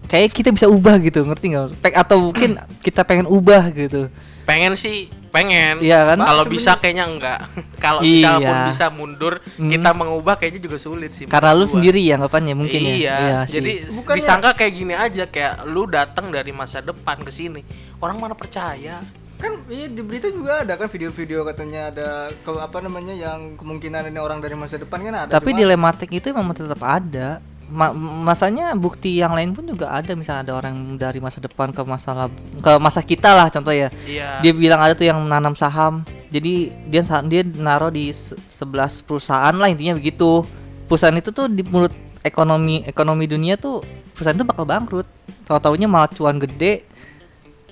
[0.10, 1.94] kayak kita bisa ubah gitu ngerti nggak?
[1.96, 4.10] Atau mungkin kita pengen ubah gitu.
[4.48, 5.76] Pengen sih, pengen.
[5.80, 6.18] Iya kan?
[6.20, 7.40] Kalau bisa kayaknya enggak.
[7.84, 8.12] Kalau Iya.
[8.12, 9.70] bisa pun bisa mundur, Hmm.
[9.70, 11.26] kita mengubah kayaknya juga sulit sih.
[11.26, 11.74] karena lu gua.
[11.74, 13.58] sendiri ya anggapannya mungkin iya, ya sih.
[13.58, 17.62] jadi s- Bukannya- disangka kayak gini aja kayak lu datang dari masa depan ke sini.
[17.98, 19.00] Orang mana percaya?
[19.38, 24.10] kan ini di berita juga ada kan video-video katanya ada ke apa namanya yang kemungkinan
[24.10, 28.72] ini orang dari masa depan kan ada tapi dilematik itu memang tetap ada Ma- masanya
[28.74, 30.12] bukti yang lain pun juga ada.
[30.12, 33.92] Misalnya ada orang dari masa depan ke masa lab- ke masa kita lah contoh ya.
[34.04, 34.40] Iya.
[34.40, 36.02] dia bilang ada tuh yang menanam saham.
[36.28, 40.48] Jadi dia dia naruh di se- 11 perusahaan lah intinya begitu.
[40.88, 45.08] Perusahaan itu tuh di mulut ekonomi ekonomi dunia tuh perusahaan itu bakal bangkrut.
[45.44, 46.88] Tahu taunya malah cuan gede.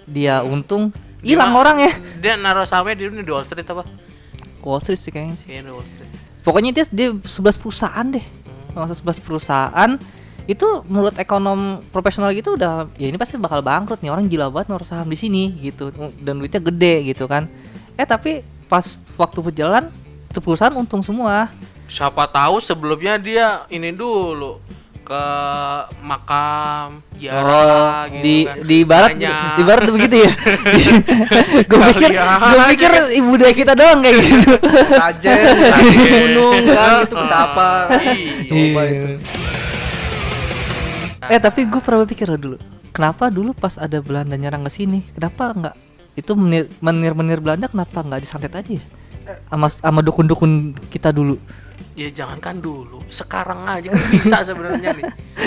[0.06, 0.92] Dia untung.
[1.20, 1.90] Hilang orang ya
[2.22, 3.82] Dia naruh sahamnya di, di Wall Street apa?
[4.62, 5.48] Wall Street sih kayaknya sih.
[5.50, 6.12] Di Wall Street.
[6.46, 7.26] pokoknya dia dia 11
[7.58, 8.22] perusahaan deh
[8.76, 9.92] Masa 11 perusahaan
[10.46, 14.70] itu menurut ekonom profesional gitu udah ya ini pasti bakal bangkrut nih orang gila banget
[14.70, 15.90] naruh saham di sini gitu.
[16.22, 17.50] Dan duitnya gede gitu kan.
[17.98, 19.90] Eh tapi pas waktu berjalan
[20.30, 21.50] itu perusahaan untung semua.
[21.90, 24.62] Siapa tahu sebelumnya dia ini dulu
[25.06, 25.26] ke
[26.02, 28.56] makam ziarah gitu Oh, di kan.
[28.66, 29.38] di barat Nanya.
[29.54, 30.32] di barat begitu ya?
[31.70, 34.52] Gue pikir gue pikir ibu budaya kita doang kayak gitu.
[34.98, 35.38] Rajen.
[36.10, 37.06] gunung kan?
[37.06, 37.70] Gitu betapa.
[38.02, 38.50] Iya.
[38.50, 39.10] coba itu.
[41.26, 42.58] Eh tapi gue pernah berpikir loh dulu
[42.90, 45.76] kenapa dulu pas ada Belanda nyerang ke sini kenapa nggak?
[46.16, 48.84] Itu menir menir menir Belanda kenapa nggak disantet aja ya?
[49.50, 51.38] Sama sama dukun-dukun kita dulu
[51.96, 55.04] Ya jangankan dulu, sekarang aja kan bisa sebenarnya nih.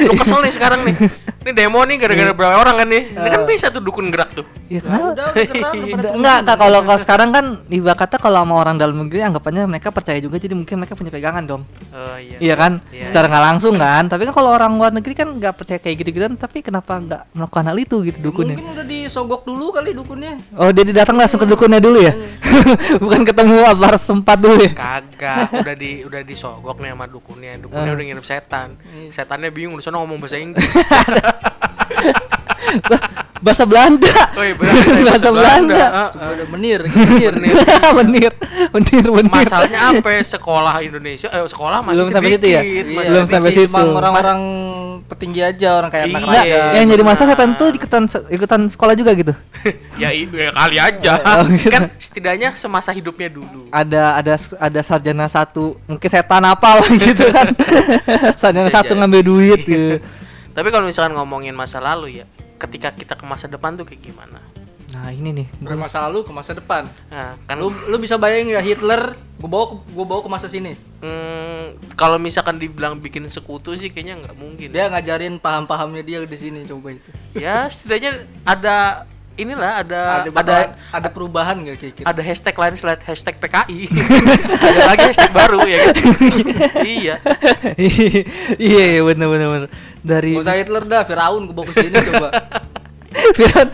[0.09, 0.97] Lu kesel nih sekarang nih.
[1.45, 3.05] Ini demo nih gara-gara berapa orang kan nih.
[3.13, 4.49] Ini kan bisa tuh dukun gerak tuh.
[4.65, 8.81] ya Ya kenapa udah Enggak, Kak, kalau kalau sekarang kan ibarat kata kalau sama orang
[8.81, 11.63] dalam negeri anggapannya mereka percaya juga jadi mungkin mereka punya pegangan dong.
[11.93, 12.41] Oh iya.
[12.41, 12.73] Iya kan?
[12.97, 14.09] Iya, Secara nggak langsung kan.
[14.09, 17.65] Tapi kan kalau orang luar negeri kan nggak percaya kayak gitu-gitu tapi kenapa nggak melakukan
[17.69, 18.57] hal itu gitu dukunnya?
[18.57, 22.17] mungkin udah disogok dulu kali dukunnya Oh, dia datang langsung ke dukunnya dulu ya?
[23.05, 24.73] Bukan ketemu aparat setempat dulu ya?
[24.73, 27.59] Kagak, udah di udah disogok nih sama dukunnya.
[27.59, 28.79] Dukunnya udah ngirim setan.
[29.11, 30.79] Setannya bingung di sana ngomong bahasa Inggris.
[33.49, 34.13] Bah, bahasa Belanda.
[34.37, 35.85] Oh iya, benar, benar, bahasa Belanda.
[35.89, 36.09] Ah.
[36.13, 37.35] ada menir menir
[37.97, 38.33] Menir.
[39.09, 39.33] menir.
[39.33, 40.09] Masalahnya apa?
[40.13, 40.21] ya?
[40.21, 42.61] Sekolah Indonesia, eh, sekolah masih Belum sampai situ ya?
[42.61, 43.65] masih Iya, Belum sampai situ.
[43.65, 44.41] cuma orang-orang
[45.09, 46.29] petinggi aja orang kayak anak Iya.
[46.29, 49.33] Raja yang jadi masalah tuh ikutan ikutan sekolah juga gitu.
[50.03, 51.13] ya, ya kali aja.
[51.39, 51.71] Oh, gitu.
[51.71, 53.73] kan setidaknya semasa hidupnya dulu.
[53.73, 57.49] Ada ada ada sarjana satu, mungkin setan apa lah gitu kan.
[58.37, 60.03] sarjana Bisa satu ngambil duit gitu.
[60.53, 62.27] Tapi kalau misalkan ngomongin masa lalu ya,
[62.59, 64.43] ketika kita ke masa depan tuh kayak gimana?
[64.89, 65.47] Nah, ini nih.
[65.61, 69.49] dari masa lalu ke masa depan Nah, kan lu lu bisa bayangin ya Hitler gua
[69.53, 70.73] bawa ke, gua bawa ke masa sini
[71.05, 74.69] hmm, kalau misalkan dibilang bikin sekutu sih kayaknya nggak mungkin.
[74.73, 79.05] dia ngajarin paham-pahamnya dia di sini coba itu Ya setidaknya ada
[79.39, 80.57] inilah ada ada ada ada,
[80.91, 83.81] ada perubahan nggak kayak gitu ada hashtag lain selain hashtag PKI.
[84.67, 85.95] ada lagi hashtag baru ya kan?
[86.99, 87.15] iya.
[87.79, 88.09] iya,
[88.59, 89.71] iya benar benar benar.
[90.03, 92.29] Dari usah Hitler dah, Firaun gua bawa ke sini coba
[93.39, 93.69] Piran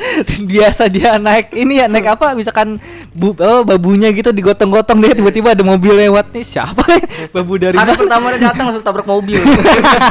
[0.48, 2.32] biasa dia naik ini ya naik apa?
[2.32, 2.80] Misalkan
[3.12, 6.44] bu, oh, babunya gitu digotong-gotong dia tiba-tiba ada mobil lewat nih.
[6.44, 7.04] Siapa ya?
[7.30, 8.00] babu dari Hari mana?
[8.00, 9.40] pertama dia datang langsung tabrak mobil.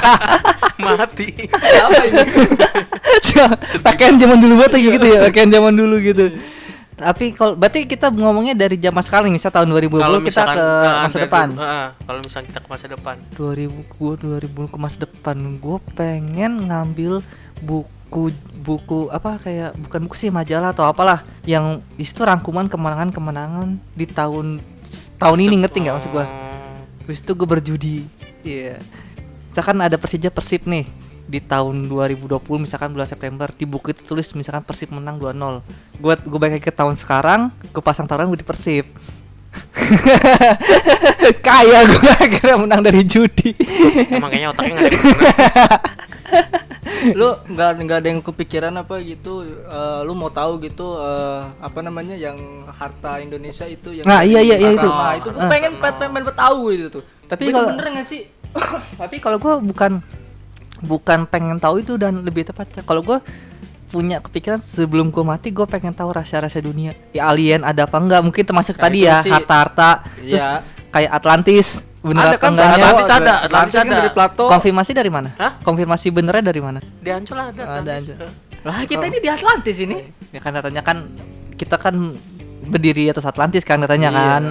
[0.83, 1.27] mati.
[1.47, 2.23] Siapa ini?
[3.81, 6.25] pakaian zaman dulu banget kayak gitu ya pakaian zaman dulu gitu.
[6.93, 10.69] Tapi kalau berarti kita ngomongnya dari zaman sekarang misal tahun 2020 kalau kita misalkan ke
[11.01, 11.47] masa depan.
[12.05, 13.15] kalau misalkan kita ke masa depan.
[13.33, 15.37] 2000 gua 2000 ke masa depan.
[15.57, 17.25] Gue pengen ngambil
[17.65, 18.02] buku
[18.63, 24.05] buku apa kayak bukan buku sih majalah atau apalah yang di situ rangkuman kemenangan-kemenangan di
[24.07, 24.63] tahun
[25.19, 26.53] tahun ini ngerti nggak maksud gue Oh,
[27.03, 27.97] Terus itu gue berjudi.
[28.47, 28.79] Iya.
[29.51, 30.87] Misalkan ada Persija Persib nih
[31.23, 35.63] di tahun 2020 misalkan bulan September di buku itu tulis misalkan Persib menang 2-0.
[35.99, 38.87] Gue gue balik ke tahun sekarang, gue pasang taruhan gue di Persib.
[41.45, 43.51] Kaya gue akhirnya menang dari judi.
[44.09, 44.99] emang kayaknya otaknya nggak ada.
[47.11, 49.43] lu nggak nggak ada yang kepikiran apa gitu?
[49.43, 52.37] Eh, lu mau tahu gitu eh, apa namanya yang
[52.69, 54.87] harta Indonesia itu yang Nah, iya, iya, iya, itu.
[54.87, 55.49] Nah, itu gue Ah.
[55.49, 57.03] pengen pengen pengen, tahu gitu tuh.
[57.25, 58.21] Tapi kalau- bener nggak sih?
[59.01, 59.99] Tapi kalau gue bukan
[60.81, 62.83] bukan pengen tahu itu dan lebih tepatnya.
[62.83, 63.17] Kalau gue
[63.87, 66.97] punya kepikiran sebelum gue mati gue pengen tahu rahasia-rahasia dunia.
[67.11, 68.21] Ya alien ada apa enggak?
[68.21, 70.01] Mungkin termasuk Nah, tadi ya harta-harta.
[70.17, 70.65] Terus Iya.
[70.89, 71.67] kayak Atlantis
[72.03, 72.75] bener ada kan enggaknya?
[72.75, 73.95] Plato, Atlantis ada, Atlantis kan ada.
[73.97, 74.43] dari Plato.
[74.45, 75.29] Konfirmasi dari mana?
[75.33, 75.51] Hah?
[75.59, 76.79] konfirmasi benernya dari mana?
[76.79, 78.03] Di Ancol ada Ada Atlantis.
[78.11, 78.15] aja.
[78.61, 79.95] lah kita ini di Atlantis ini.
[80.29, 80.97] Ya kan katanya kan
[81.53, 82.15] kita kan
[82.63, 84.19] berdiri atas Atlantis kan katanya Iya.
[84.29, 84.43] kan.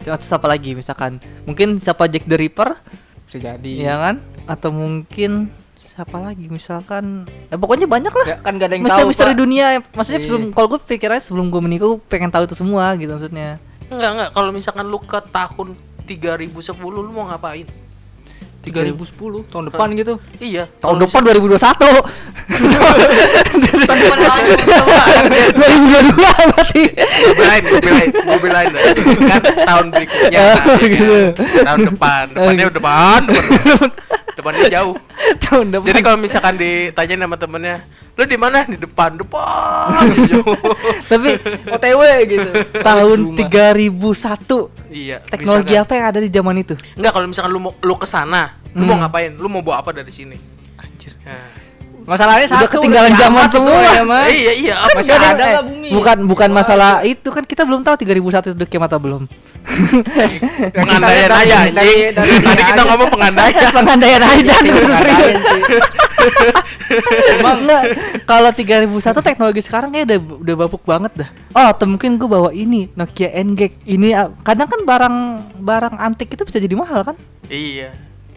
[0.00, 1.16] Terus apa lagi misalkan?
[1.44, 2.76] Mungkin siapa Jack the Ripper?
[3.22, 3.72] Bisa jadi.
[3.76, 4.14] Ya kan?
[4.46, 7.28] Atau mungkin siapa lagi misalkan?
[7.46, 8.26] Eh, pokoknya banyak lah.
[8.26, 9.38] Ya, kan gak ada yang misteri tahu misteri Pak.
[9.38, 10.26] dunia maksudnya Iya.
[10.26, 13.60] sebelum kalau gue pikirannya sebelum gue menikah gue pengen tahu itu semua gitu maksudnya.
[13.86, 15.68] Enggak enggak kalau misalkan lu ke tahun
[16.10, 17.70] 3010 lu mau ngapain?
[18.60, 20.20] 3010 tahun depan gitu?
[20.36, 20.68] Iya.
[20.82, 21.56] Tahun depan 2021
[23.80, 24.40] tahun depan lagi
[25.54, 26.82] 2022 berarti.
[26.92, 28.68] Gue belain gue belain gue belain
[29.30, 31.14] kan tahun berikutnya Oh, nah, gitu.
[31.40, 31.64] kan?
[31.64, 32.24] tahun depan.
[32.36, 32.74] Depannya gitu.
[32.76, 33.88] depan depan
[34.34, 34.96] depannya jauh.
[35.44, 35.86] Tahun depan.
[35.86, 37.76] Jadi kalau misalkan ditanya sama temennya
[38.14, 38.66] lu di mana?
[38.66, 39.16] Di depan.
[39.16, 40.04] Depan.
[40.28, 40.54] Jauh
[41.10, 42.50] tapi OTW gitu.
[42.80, 43.48] Tahun Rumah.
[43.48, 46.74] 3001 iya teknologi apa yang ada di zaman itu?
[46.74, 46.98] Nggak?
[46.98, 49.02] nggak kalau misalkan lu mau lu ke sana lu mau Hmm.
[49.02, 49.30] ngapain?
[49.34, 50.36] Lu mau bawa apa dari sini.
[52.10, 53.80] Masalahnya Udah satu ketinggalan kiamat zaman semua.
[53.88, 54.26] ya, Mas.
[54.26, 55.88] Eh, iya iya apa Masih Ada ada eh, bumi?
[55.90, 59.22] bukan bukan Wah, masalah itu kan kita belum tahu 3001 itu udah kiamat atau belum
[60.76, 62.30] pengandaian aja dari- tadi
[62.64, 64.88] kita ngomong pengandaian pengandaian aja Iya, serius.
[64.88, 65.62] ngadain sih.
[67.32, 67.82] Emang enggak
[68.24, 68.90] kalau 3001
[69.22, 71.28] teknologi sekarang kayak udah udah bapuk banget dah.
[71.52, 73.72] Oh, atau mungkin gue bawa ini Nokia N-Gag.
[73.84, 75.16] Ini ah, kadang kan barang
[75.56, 77.16] barang antik itu bisa jadi mahal kan?
[77.46, 77.90] iya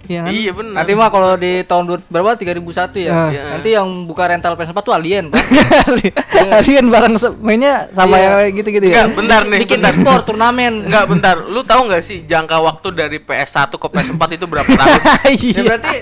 [0.03, 0.31] Iya kan?
[0.31, 2.59] iya benar Nanti mah kalau di tahun du- berapa 3001
[2.99, 3.09] ya.
[3.09, 3.29] Ah.
[3.29, 3.43] Iya.
[3.51, 5.39] Nanti yang buka rental PS4 tuh alien, Pak.
[6.53, 8.43] Kalian barang se- mainnya sama Iya.
[8.43, 8.93] yang gitu-gitu ya.
[8.93, 10.19] Enggak, bentar nih, Bikin bentar.
[10.21, 10.73] turnamen.
[10.83, 11.35] Enggak, bentar.
[11.41, 14.99] Lu tahu nggak sih jangka waktu dari PS1 ke PS4 itu berapa tahun?
[15.23, 15.61] Ya Iya.
[15.65, 15.95] berarti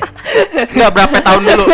[0.71, 1.65] Enggak berapa tahun dulu.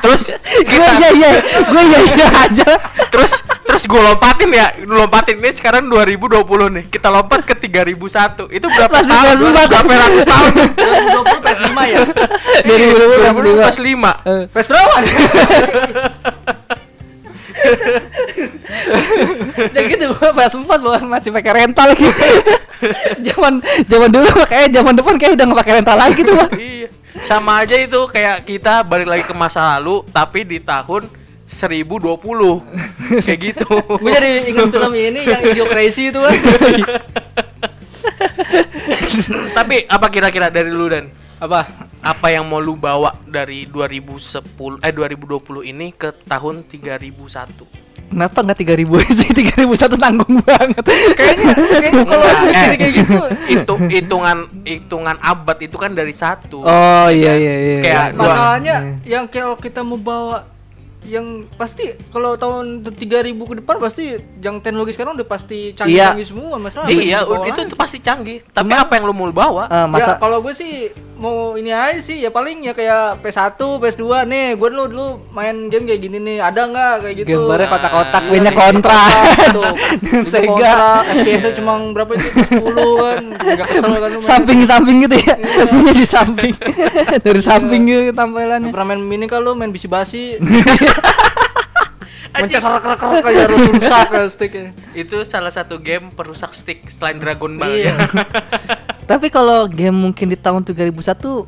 [0.00, 0.22] Terus
[0.66, 1.30] Gue kita iya iya,
[1.62, 2.68] gue iya iya aja.
[3.08, 6.84] terus terus gue lompatin ya, lompatin ini sekarang 2020 nih.
[6.86, 8.46] Kita lompat ke 3001.
[8.48, 9.36] Itu berapa Masih tahun?
[9.36, 9.66] PS4.
[9.66, 10.52] Berapa ratus tahun?
[10.76, 11.98] 2020 PS5 ya.
[12.68, 14.04] 2020 2020 PS5.
[14.28, 14.96] Eh, PS berapa?
[19.72, 22.06] Ya gitu gua PS4 bawa masih pakai rental lagi.
[23.26, 26.34] zaman zaman dulu kayak zaman depan kayak udah nggak pakai rental lagi tuh.
[26.36, 26.50] Bang.
[26.56, 26.88] Iya.
[27.24, 31.08] Sama aja itu kayak kita balik lagi ke masa lalu tapi di tahun
[31.48, 33.24] 1020.
[33.24, 33.70] Kayak gitu.
[34.02, 36.34] Gue jadi ingat film ini yang Idiocracy itu, Pak.
[39.56, 41.68] tapi apa kira-kira dari lu dan Apa?
[42.00, 48.06] apa yang mau lu bawa dari 2010 eh 2020 ini ke tahun 3001?
[48.06, 49.28] Kenapa nggak 3000 sih?
[49.34, 50.84] 3001 tanggung banget.
[51.18, 53.20] Kayaknya kayaknya kalau eh, kayak gitu
[53.50, 56.62] itu hitungan hitungan abad itu kan dari satu.
[56.62, 57.78] Oh iya iya iya.
[57.82, 60.46] Kayak dua- masalahnya yang kalau kita mau bawa
[61.08, 62.98] yang pasti kalau tahun 3000
[63.32, 64.04] ke depan pasti
[64.38, 65.76] yang teknologi sekarang udah pasti Iya.
[65.76, 68.42] canggih-canggih semua masalah iya, itu tuh pasti canggih.
[68.44, 69.64] Tapi Cuman- apa yang lu mau bawa?
[69.66, 70.72] Eh, masa Ya kalau gue sih
[71.16, 75.56] mau ini aja sih ya paling ya kayak PS1, PS2 nih gue dulu dulu main
[75.66, 79.08] game kayak gini nih ada nggak kayak gitu gambarnya kotak-kotak, Ah, mainnya Iya, kontrak.
[79.50, 79.72] tuh.
[80.20, 80.44] Itu Sega.
[80.50, 82.60] kontrak, FPS-nya cuma berapa itu 10
[82.98, 84.26] kan nggak kesel kan lu main.
[84.26, 85.34] Samping-samping gitu ya.
[85.36, 85.64] Iya.
[85.72, 86.52] Punya di samping.
[87.16, 88.68] Dari samping gitu tampilannya.
[88.68, 90.36] pernah main mini kan lu main bisi-basi Anjing.
[92.36, 97.56] mencet serak-serak kayak harus rusak ya sticknya Itu salah satu game perusak stick selain Dragon
[97.56, 97.92] Ball Iya.
[97.92, 98.08] ya.
[99.10, 100.92] Tapi kalau game mungkin di tahun 3001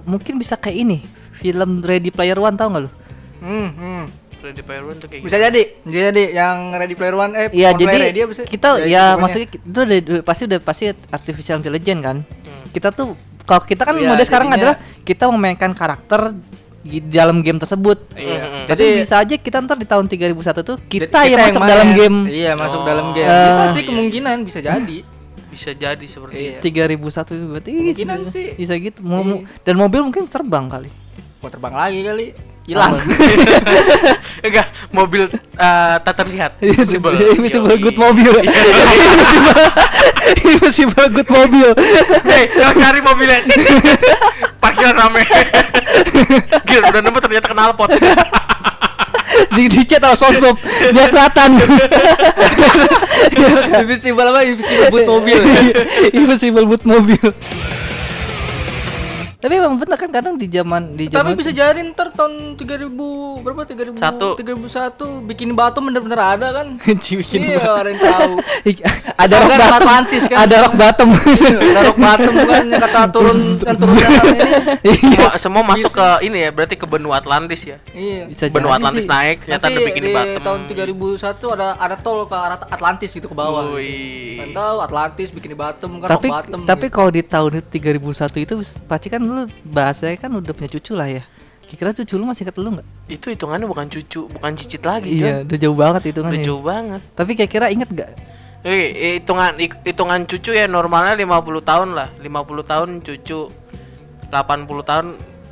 [0.04, 0.98] mungkin bisa kayak ini.
[1.30, 2.90] Film Ready Player One tahu nggak lu?
[3.38, 4.04] hmm, hmm.
[4.40, 7.70] Ready Player One tuh kayak Bisa jadi, bisa jadi yang Ready Player One eh Iya
[7.72, 8.42] jadi bisa.
[8.42, 9.18] kita ya pokoknya.
[9.18, 12.16] maksudnya itu udah, udah- pasti udah pasti artificial intelligence kan.
[12.22, 12.64] Hmm.
[12.70, 16.32] Kita tuh kalau kita kan Iya, mode sekarang adalah kita memainkan karakter
[16.88, 17.98] di dalam game tersebut.
[18.12, 18.40] Iya.
[18.40, 18.64] Mm-mm.
[18.66, 21.70] Jadi bisa aja kita ntar di tahun 3001 tuh kita, Jadi yang masuk main.
[21.70, 22.86] dalam game Iya, masuk Oh.
[22.86, 23.28] dalam game.
[23.28, 23.86] Bisa sih iya.
[23.86, 24.98] kemungkinan bisa jadi.
[25.48, 26.50] bisa jadi seperti Iya.
[26.54, 28.46] itu 3001 itu berarti Kemungkinan sebenarnya sih.
[28.54, 29.00] bisa gitu.
[29.02, 29.48] Mau- Iya.
[29.62, 30.90] dan mobil mungkin terbang kali.
[31.38, 32.26] Mau terbang lagi kali.
[32.68, 33.00] Hilang.
[34.44, 37.80] enggak mobil eh, tak terlihat invisible Invisible Yoi.
[37.80, 38.32] good mobil.
[38.44, 39.64] Invisible
[40.44, 41.68] Invisible good mobil.
[42.28, 43.40] Hei, yang cari mobilnya
[44.62, 45.24] parkiran rame
[46.68, 47.88] Gila, udah nemu ternyata knalpot
[49.54, 50.56] di di chat sama SpongeBob
[50.92, 51.50] biar kelihatan.
[53.86, 54.40] Invisible apa?
[54.44, 55.38] Invisible boot mobil.
[56.10, 57.26] Invisible boot mobil.
[59.38, 62.90] Tapi emang bener kan kadang di zaman di Tapi zaman bisa jadi ntar tahun 3000
[63.38, 64.34] berapa 3000 Satu.
[64.34, 66.74] 3001 bikin batu bener-bener ada kan?
[67.14, 68.32] Bikin iya, ada yang tahu.
[69.22, 70.38] ada rock Kan bottom Atlantis kan?
[70.42, 74.94] ada rock bottom Ada rock bottom kan yang kata turun yang turun ini.
[74.98, 78.26] semua semua masuk ke ini ya berarti ke benua Atlantis ya Iya.
[78.26, 79.08] bisa benua Atlantis sih.
[79.08, 83.10] naik ternyata Nanti udah bikin di bottom tahun 3001 ada ada tol ke arah Atlantis
[83.12, 83.70] gitu ke bawah.
[83.70, 84.34] Wih.
[84.36, 86.60] Kan tahu Atlantis bikin di bottom kan tapi rock bottom.
[86.64, 86.94] tapi gitu.
[86.96, 91.06] kalau di tahun itu 3001 itu pasti kan lu bahasanya kan udah punya cucu lah
[91.06, 91.22] ya.
[91.64, 92.86] Kira cucu lu masih ketelu nggak?
[93.06, 95.52] Itu hitungannya bukan cucu bukan cicit lagi iya Jon.
[95.52, 96.46] udah jauh banget itu kan udah ya.
[96.48, 97.00] jauh banget.
[97.12, 98.10] Tapi kira-kira inget gak
[98.58, 98.86] Eh,
[99.16, 101.28] hitungan hik- hitungan cucu ya normalnya 50
[101.62, 102.08] tahun lah.
[102.18, 102.26] 50
[102.64, 103.40] tahun cucu
[104.26, 105.06] 80 tahun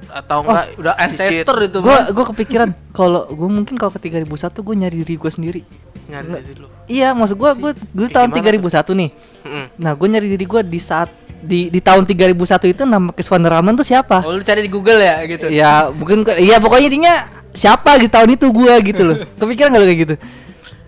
[0.07, 1.21] atau enggak udah cicit.
[1.45, 4.27] ancestor itu gua gua kepikiran kalau gua mungkin kalau ke 3001
[4.59, 5.63] gua nyari diri gua sendiri
[6.07, 6.67] nyari dari lu.
[6.87, 9.11] Iya maksud gua gua gua Kayak tahun gimana 3001 nih.
[9.43, 9.65] Mm-mm.
[9.79, 13.45] nah gua nyari diri gua di saat di di tahun 3001 itu nama Chris Van
[13.45, 14.25] Ramen tuh siapa?
[14.25, 15.47] Oh, lu cari di Google ya gitu.
[15.53, 17.15] ya mungkin iya pokoknya intinya
[17.53, 19.17] siapa di tahun itu gua gitu loh.
[19.39, 20.15] Kepikiran gak lo kayak gitu?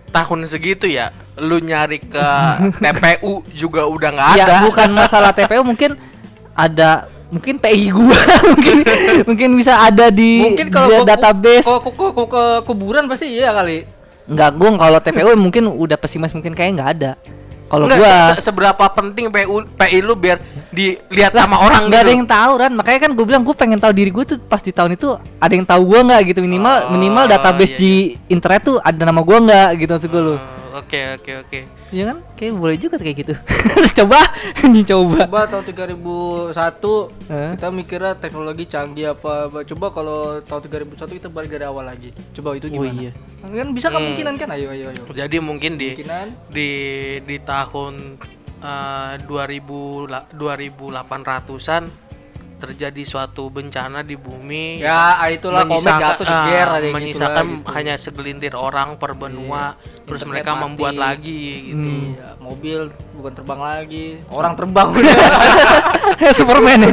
[0.09, 2.26] Tahun segitu ya lu nyari ke
[2.83, 4.57] TPU juga udah nggak ya ada.
[4.66, 5.94] bukan masalah TPU mungkin
[6.59, 8.18] ada mungkin TI gua
[8.57, 8.76] mungkin
[9.28, 11.66] mungkin bisa ada di Mungkin kalau database.
[11.68, 13.97] Kalau ke, ke kuburan pasti iya kali.
[14.28, 17.12] Enggak, gua kalau TPU mungkin udah pesimis mungkin kayak nggak ada.
[17.66, 22.06] Kalau gua se- se- seberapa penting PU PI lu biar dilihat sama orang nggak ada
[22.06, 22.16] gitu.
[22.16, 24.72] yang tahu kan, makanya kan gue bilang gue pengen tahu diri gue tuh pas di
[24.72, 27.92] tahun itu ada yang tahu gua nggak gitu minimal Oh, minimal database iya, di
[28.26, 30.32] internet tuh ada nama gua nggak gitu maksud gue lu.
[30.32, 30.40] Oh,
[30.88, 31.61] Oke oke oke.
[31.92, 32.18] Iya kan?
[32.33, 33.35] Kayak boleh juga kayak gitu.
[34.01, 34.24] coba,
[34.57, 35.29] anjing coba.
[35.29, 36.57] Coba tahun 3001
[37.29, 37.51] Hah?
[37.53, 39.68] kita mikirnya teknologi canggih apa, apa.
[39.68, 42.09] Coba kalau tahun 3001 kita balik dari awal lagi.
[42.33, 42.96] Coba itu Oh gimana?
[42.96, 43.12] iya.
[43.38, 44.48] Kan bisa kemungkinan kan?
[44.48, 45.03] Ayo ayo ayo.
[45.12, 46.70] Jadi mungkin di Kemungkinan di
[47.20, 48.16] di tahun
[48.59, 52.07] eh, 2000 la- 2800-an
[52.58, 57.44] terjadi suatu bencana di bumi Ya, ah, itulah menyisakan- jatuh jeger ah, aja gitu menyisakan
[57.44, 57.70] lah, gitu.
[57.72, 60.62] hanya segelintir orang per benua terus Internet mereka mati.
[60.64, 62.78] membuat lagi gitu Iya, mobil
[63.12, 65.16] bukan terbang lagi, orang terbang udah.
[66.38, 66.90] Superman ya.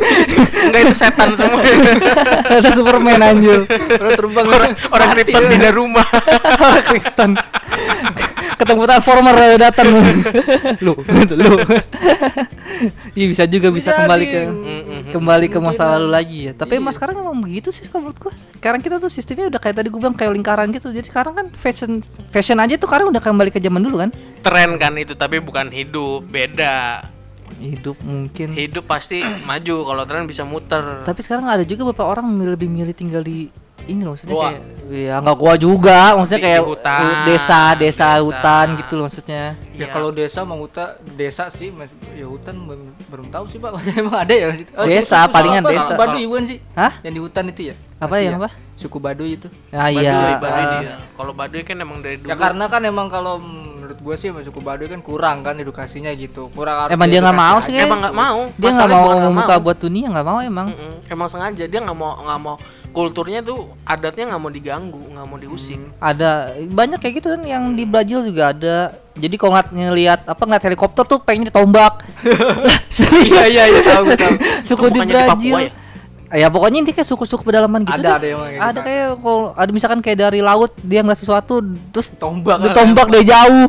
[0.65, 1.62] enggak itu setan semua
[2.51, 3.62] ada Superman anjir.
[3.65, 6.08] orang terbang orang orang Krypton pindah rumah
[6.88, 7.32] Krypton.
[8.56, 9.88] Ketemu Transformer eh, datang.
[10.80, 10.93] lu,
[11.30, 11.54] lu.
[13.12, 14.95] Iya bisa juga bisa, Bisa kembali ke Mm-mm.
[15.15, 16.54] Kembali ke masa lalu lagi ya.
[16.54, 16.80] Tapi Iya.
[16.80, 18.34] emang sekarang emang begitu sih kalau menurut gua.
[18.54, 20.88] Sekarang kita tuh sistemnya udah kayak tadi gua bilang kayak lingkaran gitu.
[20.89, 24.12] Jadi sekarang kan fashion fashion aja tuh sekarang udah kembali ke zaman dulu kan.
[24.41, 27.01] tren kan itu tapi bukan hidup beda
[27.56, 28.54] Hidup mungkin.
[28.54, 32.91] hidup pasti maju kalau tren bisa muter Tapi sekarang ada juga beberapa orang lebih milih
[32.91, 33.49] tinggal di
[33.86, 34.50] ini loh maksudnya Goa.
[34.50, 38.08] kayak ya nggak gua juga maksudnya Di- kayak di hutan, desa, desa desa.
[38.22, 39.44] hutan gitu loh maksudnya
[39.76, 39.88] Ya Iya.
[39.92, 41.68] kalau desa mau hutan, desa sih,
[42.16, 43.70] ya hutan belum, belum tahu sih pak.
[43.76, 44.48] Maksudnya emang ada ya?
[44.80, 45.72] Oh, Desa, palingan apa?
[45.76, 45.94] desa.
[46.00, 46.58] Baduy bukan sih?
[46.80, 46.96] Hah?
[47.04, 47.76] Yang di hutan itu ya?
[48.00, 48.40] Apa Masih yang ya?
[48.40, 48.50] apa?
[48.80, 49.48] Suku Baduy itu.
[49.76, 50.40] Ah Baduy, iya.
[50.40, 50.80] Baduy ah.
[50.80, 50.94] dia.
[51.12, 53.36] Kalau Baduy kan emang dari dulu Ya karena kan emang kalau
[53.86, 56.50] menurut gue sih sama suku Baduy kan kurang kan edukasinya gitu.
[56.58, 57.78] Kurang harus Emang dia nggak mau sih.
[57.78, 58.39] Emang nggak mau.
[58.58, 59.63] Dia nggak mau membuka mau.
[59.69, 60.67] buat dunia nggak mau emang.
[60.74, 60.93] Mm-mm.
[61.06, 62.58] emang sengaja dia nggak mau nggak mau
[62.89, 67.78] kulturnya tuh adatnya nggak mau diganggu nggak mau diusik Ada banyak kayak gitu kan yang
[67.78, 68.98] di Brazil juga ada.
[69.15, 72.02] Jadi kalau ngeliat ngeliat apa ngeliat helikopter tuh pengen ditombak.
[72.65, 73.30] Lah, serius.
[73.30, 74.34] Iya iya iya tahu tahu.
[74.67, 75.30] Suku di Brazil.
[75.30, 75.85] Papua ya?
[76.32, 76.48] Ya?
[76.48, 78.14] pokoknya ini kayak suku-suku pedalaman gitu Ada, deh.
[78.16, 78.82] ada yang kayak ada gitu.
[78.84, 81.62] kayak kalau ada misalkan kayak dari laut dia ngeliat sesuatu
[81.92, 82.62] terus Tombak.
[82.62, 83.68] ditombak dari jauh.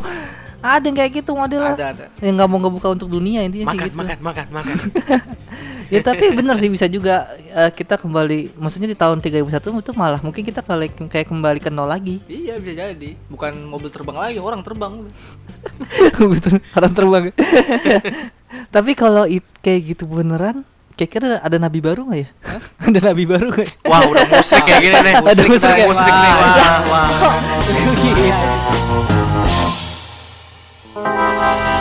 [0.56, 1.74] Ada yang kayak gitu model lah.
[1.78, 2.04] Ada ada.
[2.18, 3.94] Yang nggak mau ngebuka untuk dunia intinya makan gitu.
[3.94, 4.76] makan makan makan
[5.94, 10.18] ya tapi bener sih bisa juga eh, kita kembali maksudnya di tahun 3001 itu malah
[10.18, 13.14] mungkin kita kayak kayak kembali ke nol lagi Iya bisa jadi.
[13.30, 15.06] Bukan mobil terbang lagi, orang terbang.
[16.76, 17.22] orang terbang
[18.70, 20.62] tapi kalau it- kayak gitu beneran
[20.96, 22.28] Kira-kira ada nabi baru nggak ya?
[22.88, 23.72] Ada nabi baru gak Ya?
[23.84, 25.14] Wah udah musik kayak gini nih.
[25.36, 26.08] Ada musik kayak wah.
[26.08, 27.08] Wah, wah.
[27.20, 27.36] wah.
[30.96, 31.75] Iya.